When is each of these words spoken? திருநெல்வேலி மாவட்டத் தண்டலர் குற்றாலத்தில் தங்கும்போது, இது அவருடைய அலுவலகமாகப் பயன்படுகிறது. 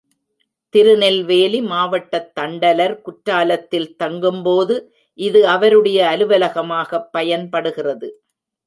திருநெல்வேலி 0.73 1.59
மாவட்டத் 1.61 2.31
தண்டலர் 2.39 3.01
குற்றாலத்தில் 3.01 3.95
தங்கும்போது, 4.03 4.77
இது 5.19 5.47
அவருடைய 5.47 6.17
அலுவலகமாகப் 6.17 7.09
பயன்படுகிறது. 7.11 8.09